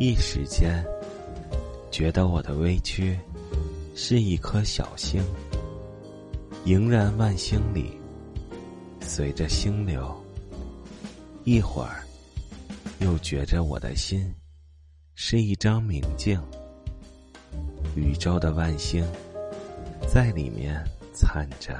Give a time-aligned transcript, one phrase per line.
[0.00, 0.82] 一时间
[1.90, 3.18] 觉得我的微屈
[3.94, 5.22] 是一颗小星，
[6.64, 7.92] 盈然万星里，
[9.02, 10.10] 随着星流。
[11.44, 12.02] 一会儿，
[13.00, 14.34] 又觉着我的心
[15.16, 16.40] 是一张明镜，
[17.94, 19.04] 宇宙的万星
[20.10, 20.82] 在里面
[21.12, 21.78] 灿着。